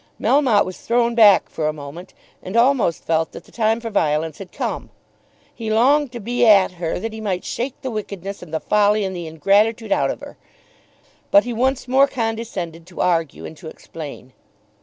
Melmotte 0.19 0.65
was 0.65 0.79
thrown 0.79 1.13
back 1.13 1.47
for 1.47 1.67
a 1.67 1.73
moment, 1.73 2.15
and 2.41 2.57
almost 2.57 3.03
felt 3.03 3.33
that 3.33 3.43
the 3.43 3.51
time 3.51 3.79
for 3.79 3.91
violence 3.91 4.39
had 4.39 4.51
come. 4.51 4.89
He 5.53 5.71
longed 5.71 6.11
to 6.13 6.19
be 6.19 6.43
at 6.43 6.71
her 6.71 6.97
that 6.99 7.13
he 7.13 7.21
might 7.21 7.45
shake 7.45 7.79
the 7.83 7.91
wickedness 7.91 8.41
and 8.41 8.51
the 8.51 8.59
folly, 8.59 9.03
and 9.05 9.15
the 9.15 9.27
ingratitude 9.27 9.91
out 9.91 10.09
of 10.09 10.19
her. 10.21 10.37
But 11.29 11.43
he 11.43 11.53
once 11.53 11.87
more 11.87 12.07
condescended 12.07 12.87
to 12.87 12.99
argue 13.01 13.45
and 13.45 13.55
to 13.57 13.67
explain. 13.67 14.33